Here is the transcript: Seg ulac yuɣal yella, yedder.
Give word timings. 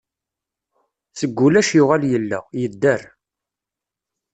Seg 1.19 1.37
ulac 1.45 1.69
yuɣal 1.77 2.03
yella, 2.11 2.39
yedder. 2.61 3.01